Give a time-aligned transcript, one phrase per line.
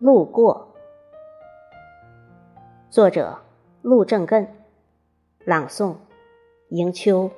[0.00, 0.74] 路过，
[2.88, 3.38] 作者
[3.82, 4.48] 陆正根，
[5.44, 5.94] 朗诵
[6.70, 7.30] 迎秋。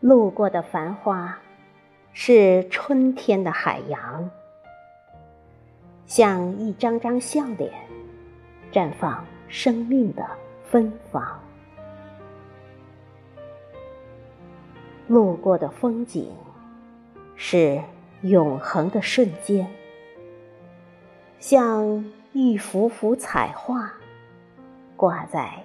[0.00, 1.38] 路过的繁花，
[2.14, 4.30] 是春天的海洋，
[6.06, 7.70] 像一张张笑脸，
[8.72, 9.22] 绽放
[9.52, 10.26] 生命的
[10.64, 11.22] 芬芳。
[15.06, 16.32] 路过的风景，
[17.36, 17.78] 是
[18.22, 19.68] 永恒的瞬间，
[21.38, 22.02] 像
[22.32, 23.92] 一幅幅彩画，
[24.96, 25.62] 挂在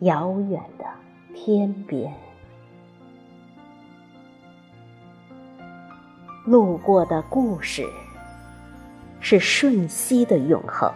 [0.00, 0.84] 遥远的
[1.34, 2.14] 天边。
[6.44, 7.88] 路过的故事，
[9.20, 10.92] 是瞬息的永恒，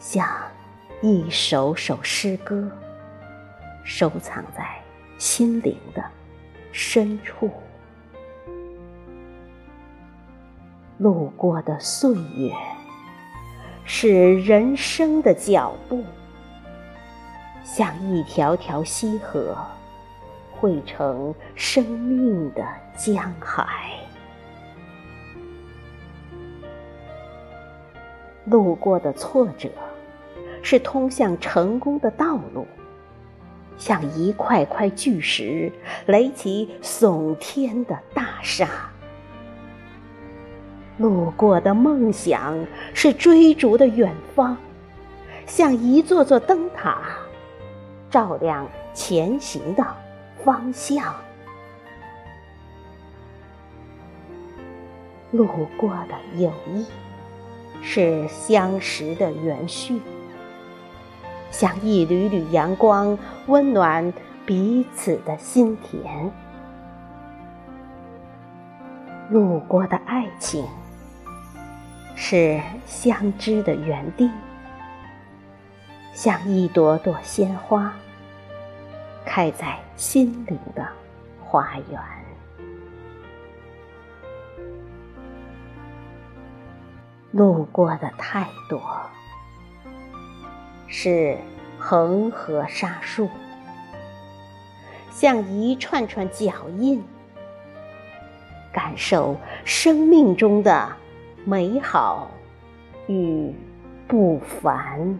[0.00, 0.26] 像
[1.02, 2.66] 一首首诗歌，
[3.84, 4.66] 收藏在
[5.18, 6.02] 心灵的
[6.72, 7.50] 深处。
[10.96, 12.50] 路过的岁月，
[13.84, 16.02] 是人生的脚步，
[17.62, 19.54] 像一条条溪河。
[20.50, 22.62] 汇成生命的
[22.94, 23.66] 江海。
[28.44, 29.70] 路过的挫折，
[30.62, 32.66] 是通向成功的道路，
[33.76, 35.72] 像一块块巨石
[36.06, 38.68] 垒起耸天的大厦。
[40.98, 42.58] 路过的梦想，
[42.92, 44.56] 是追逐的远方，
[45.46, 46.98] 像一座座灯塔，
[48.10, 49.84] 照亮前行的。
[50.42, 51.14] 方向，
[55.32, 56.86] 路过的友谊
[57.82, 60.00] 是相识的延续，
[61.50, 64.12] 像一缕缕阳光，温暖
[64.46, 66.30] 彼此的心田。
[69.28, 70.66] 路过的爱情
[72.16, 74.30] 是相知的园地，
[76.12, 77.92] 像一朵朵鲜花。
[79.24, 80.84] 开在心灵的
[81.44, 82.00] 花园，
[87.30, 88.80] 路过的太多，
[90.92, 91.38] 是
[91.78, 93.30] 恒河沙数，
[95.12, 97.00] 像一串串脚印，
[98.72, 100.88] 感受生命中的
[101.44, 102.28] 美好
[103.06, 103.54] 与
[104.08, 105.18] 不凡。